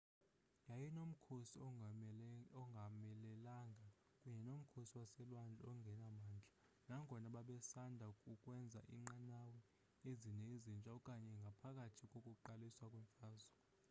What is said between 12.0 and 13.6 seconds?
kokuqalisa kwemfazwe